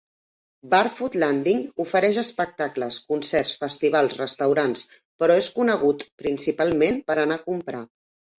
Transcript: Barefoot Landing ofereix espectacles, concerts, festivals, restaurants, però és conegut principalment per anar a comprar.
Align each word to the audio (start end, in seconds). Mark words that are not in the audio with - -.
Barefoot 0.69 1.17
Landing 1.23 1.59
ofereix 1.83 2.17
espectacles, 2.21 2.97
concerts, 3.11 3.51
festivals, 3.65 4.17
restaurants, 4.23 4.87
però 5.23 5.37
és 5.43 5.51
conegut 5.59 6.07
principalment 6.25 6.99
per 7.13 7.19
anar 7.27 7.39
a 7.43 7.47
comprar. 7.53 7.85